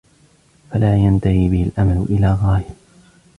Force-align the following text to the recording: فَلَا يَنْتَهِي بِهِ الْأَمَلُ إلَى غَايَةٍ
فَلَا 0.71 0.97
يَنْتَهِي 0.97 1.49
بِهِ 1.49 1.63
الْأَمَلُ 1.63 2.05
إلَى 2.09 2.33
غَايَةٍ 2.43 2.75